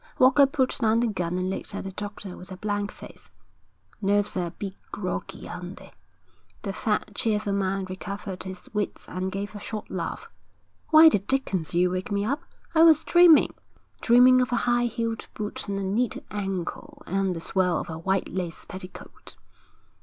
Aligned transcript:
Walker 0.17 0.47
put 0.47 0.79
down 0.79 0.99
the 0.99 1.05
gun 1.05 1.37
and 1.37 1.51
looked 1.51 1.75
at 1.75 1.83
the 1.83 1.91
doctor 1.91 2.35
with 2.35 2.51
a 2.51 2.57
blank 2.57 2.91
face. 2.91 3.29
'Nerves 4.01 4.35
are 4.35 4.47
a 4.47 4.49
bit 4.49 4.73
groggy, 4.91 5.47
aren't 5.47 5.77
they?' 5.77 5.93
The 6.63 6.73
fat, 6.73 7.11
cheerful 7.13 7.53
man 7.53 7.85
recovered 7.85 8.41
his 8.41 8.63
wits 8.73 9.07
and 9.07 9.31
gave 9.31 9.53
a 9.53 9.59
short 9.59 9.91
laugh. 9.91 10.27
'Why 10.89 11.07
the 11.07 11.19
dickens 11.19 11.69
did 11.69 11.77
you 11.77 11.91
wake 11.91 12.11
me 12.11 12.25
up? 12.25 12.41
I 12.73 12.81
was 12.81 13.03
dreaming 13.03 13.53
dreaming 14.01 14.41
of 14.41 14.51
a 14.51 14.55
high 14.65 14.85
heeled 14.87 15.27
boot 15.35 15.67
and 15.67 15.77
a 15.77 15.83
neat 15.83 16.17
ankle 16.31 17.03
and 17.05 17.35
the 17.35 17.39
swirl 17.39 17.77
of 17.77 17.87
a 17.87 17.99
white 17.99 18.27
lace 18.29 18.65
petticoat.' 18.65 19.35